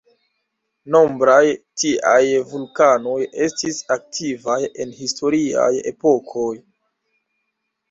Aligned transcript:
Nombraj 0.93 1.51
tiaj 1.81 2.23
vulkanoj 2.53 3.19
estis 3.49 3.83
aktivaj 3.99 4.57
en 4.87 4.97
historiaj 5.05 5.71
epokoj. 5.95 6.51